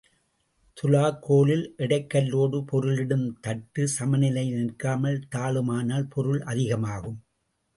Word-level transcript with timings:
துலாக்கோலில் 0.77 1.75
எடைக் 1.75 2.07
கல்லோடு 2.13 2.61
பொருளிடும் 2.63 3.37
தட்டு 3.41 3.87
சமநிலையில் 3.87 4.63
நிற்காமல் 4.63 5.21
தாழுமானால் 5.35 6.09
பொருள் 6.09 6.41
அதிகமாகும். 6.41 7.19